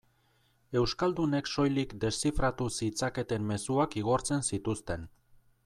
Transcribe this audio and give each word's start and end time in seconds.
Euskaldunek 0.79 1.51
soilik 1.51 1.93
deszifratu 2.05 2.69
zitzaketen 2.79 3.47
mezuak 3.53 3.99
igortzen 4.03 4.43
zituzten. 4.53 5.09